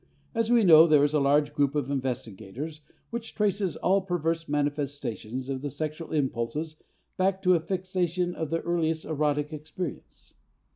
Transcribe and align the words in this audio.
As 0.33 0.49
we 0.49 0.63
know, 0.63 0.87
there 0.87 1.03
is 1.03 1.13
a 1.13 1.19
large 1.19 1.53
group 1.53 1.75
of 1.75 1.91
investigators 1.91 2.81
which 3.11 3.35
traces 3.35 3.75
all 3.77 4.01
perverse 4.01 4.49
manifestations 4.49 5.47
of 5.47 5.61
the 5.61 5.69
sexual 5.69 6.11
impulses 6.11 6.81
back 7.17 7.39
to 7.43 7.53
a 7.53 7.59
fixation 7.59 8.33
of 8.33 8.49
the 8.49 8.61
earliest 8.61 9.05
erotic 9.05 9.53
experience. 9.53 10.33